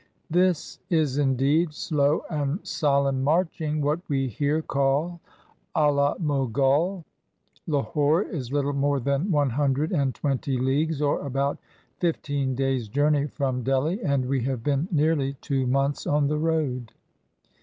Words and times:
]Tms 0.33 0.79
is 0.89 1.19
indeed 1.19 1.71
slow 1.75 2.23
and 2.27 2.59
solemn 2.65 3.23
marching, 3.23 3.81
what 3.81 3.99
we 4.09 4.27
here 4.27 4.63
call 4.63 5.19
a 5.75 5.91
la 5.91 6.15
Alogole. 6.15 7.03
Labor 7.67 8.23
is 8.23 8.51
little 8.51 8.73
more 8.73 8.99
than 8.99 9.29
one 9.29 9.51
hundred 9.51 9.91
and 9.91 10.15
twenty 10.15 10.57
leagues 10.57 11.03
or 11.03 11.19
about 11.23 11.59
fifteen 11.99 12.55
days' 12.55 12.87
journey 12.87 13.27
from 13.27 13.61
Delhi, 13.61 14.01
and 14.01 14.25
we 14.27 14.41
have 14.41 14.63
been 14.63 14.87
nearly 14.91 15.33
two 15.33 15.67
months 15.67 16.07
on 16.07 16.25
the 16.25 16.39
road. 16.39 16.93